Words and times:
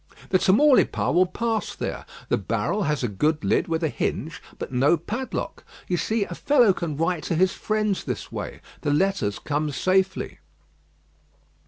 The 0.29 0.39
Tamaulipas 0.39 1.13
will 1.13 1.27
pass 1.27 1.75
there. 1.75 2.07
The 2.29 2.37
barrel 2.39 2.85
has 2.85 3.03
a 3.03 3.07
good 3.07 3.43
lid 3.43 3.67
with 3.67 3.83
a 3.83 3.87
hinge, 3.87 4.41
but 4.57 4.71
no 4.71 4.97
padlock. 4.97 5.63
You 5.87 5.97
see, 5.97 6.23
a 6.25 6.33
fellow 6.33 6.73
can 6.73 6.97
write 6.97 7.21
to 7.25 7.35
his 7.35 7.53
friends 7.53 8.03
this 8.03 8.31
way. 8.31 8.61
The 8.81 8.91
letters 8.93 9.37
come 9.37 9.69
safely." 9.69 10.39